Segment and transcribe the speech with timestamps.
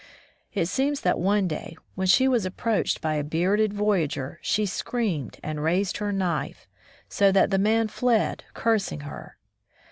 [0.51, 5.39] It seems that one day, when she was approached by a bearded voyageur, she screamed
[5.43, 6.67] and raised her knife,
[7.07, 9.37] so that the man fled, cursing her.